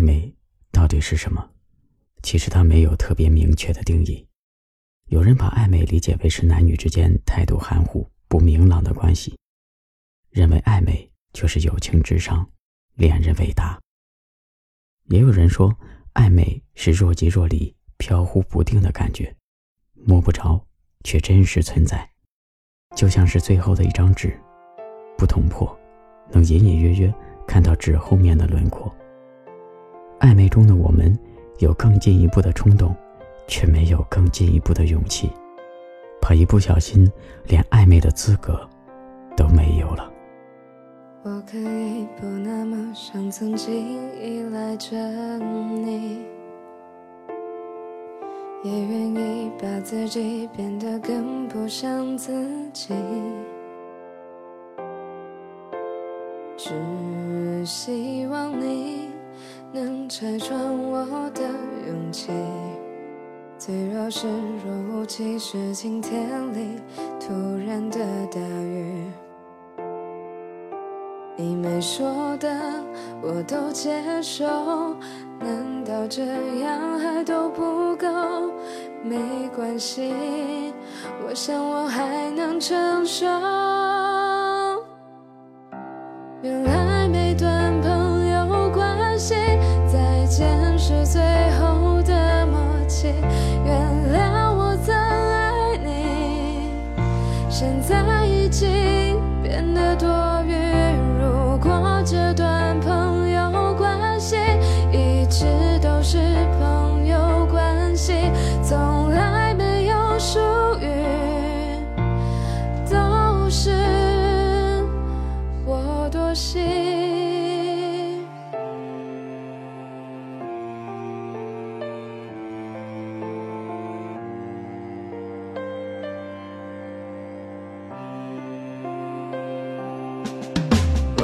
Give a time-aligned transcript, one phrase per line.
[0.00, 0.34] 暧昧
[0.72, 1.50] 到底是什么？
[2.22, 4.26] 其实它没有特别明确的定义。
[5.08, 9.36] 有人把暧昧理解为是男女之间态度含糊、不明朗的关系，
[10.30, 12.50] 认为暧昧就是友情至上、
[12.94, 13.78] 恋人伟大。
[15.10, 15.70] 也有人说，
[16.14, 19.36] 暧昧是若即若离、飘忽不定的感觉，
[19.92, 20.66] 摸不着
[21.04, 22.10] 却真实存在，
[22.96, 24.34] 就像是最后的一张纸，
[25.18, 25.78] 不捅破，
[26.32, 27.14] 能隐隐约约
[27.46, 28.90] 看到纸后面的轮廓。
[30.20, 31.18] 暧昧中的我们，
[31.58, 32.94] 有更进一步的冲动。
[33.52, 35.28] 却没有更进一步的勇气，
[36.22, 37.10] 怕一不小心
[37.46, 38.60] 连暧昧的资格
[39.36, 40.08] 都没有了。
[41.24, 43.74] 我可以不那么像曾经
[44.22, 44.96] 依赖着
[45.40, 46.20] 你，
[48.62, 52.32] 也愿意把自己变得更不像自
[52.72, 52.94] 己，
[56.56, 59.09] 只希望你
[59.72, 61.42] 能拆穿我的
[61.86, 62.32] 勇气。
[63.56, 66.80] 脆弱是若无其事，晴天里
[67.20, 67.32] 突
[67.66, 67.98] 然的
[68.32, 69.04] 大雨。
[71.36, 72.50] 你没说的
[73.22, 74.44] 我都接受，
[75.38, 76.24] 难道这
[76.58, 78.06] 样还都不够？
[79.04, 79.16] 没
[79.54, 80.12] 关系，
[81.24, 83.26] 我想我还能承受。
[86.42, 86.79] 原来
[89.20, 89.34] 系，
[89.86, 91.20] 再见是最
[91.60, 93.12] 后的默契。
[93.66, 93.76] 原
[94.14, 96.70] 谅我曾爱你，
[97.50, 100.08] 现在已经变得多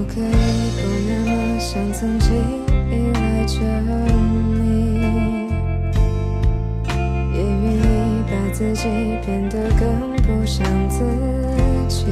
[0.00, 0.22] 我可以
[0.78, 2.30] 不那么像曾经
[2.88, 3.58] 依赖着
[3.90, 4.62] 你，
[7.34, 8.86] 也愿意把自己
[9.26, 11.02] 变得更不像自
[11.88, 12.06] 己，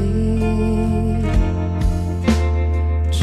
[3.13, 3.23] 只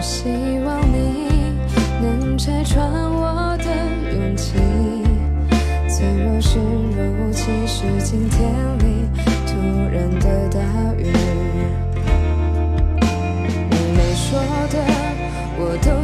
[0.00, 0.30] 希
[0.64, 1.52] 望你
[2.00, 3.66] 能拆穿我的
[4.16, 4.54] 勇气。
[5.86, 6.58] 脆弱是
[6.96, 8.50] 若无其事，晴天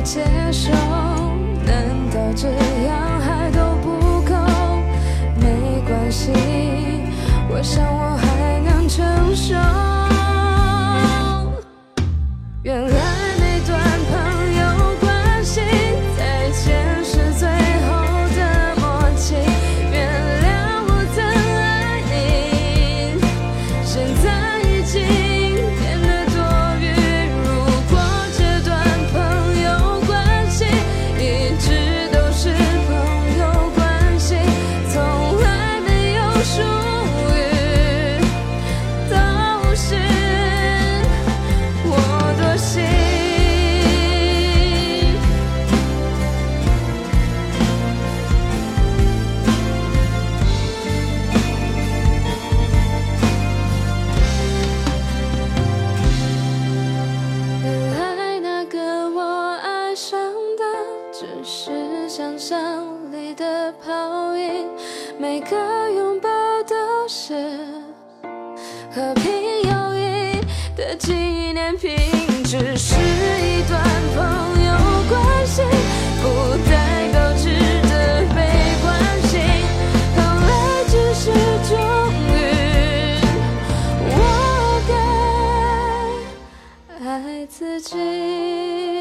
[0.07, 0.23] 接
[0.53, 0.71] 受？
[1.65, 1.85] 难
[2.15, 2.47] 道这
[2.87, 4.35] 样还都不够？
[5.35, 6.31] 没关系，
[7.51, 9.96] 我想我还能承受。
[61.77, 64.67] 是想象里的泡影，
[65.19, 66.29] 每个拥抱
[66.67, 66.75] 都
[67.07, 67.35] 是
[68.91, 70.41] 和平友谊
[70.75, 71.95] 的纪念品。
[72.45, 73.79] 只是一段
[74.15, 74.25] 朋
[74.65, 74.73] 友
[75.09, 75.61] 关系，
[76.23, 76.29] 不
[76.71, 77.51] 代表值
[77.89, 77.93] 得
[78.35, 78.39] 被
[78.83, 78.87] 关
[79.29, 79.41] 心。
[80.17, 80.49] 后来
[80.89, 81.25] 只是
[81.69, 81.77] 终
[82.31, 82.33] 于，
[84.09, 84.11] 我
[84.89, 84.91] 该
[87.07, 87.09] 爱
[87.47, 88.96] 自己。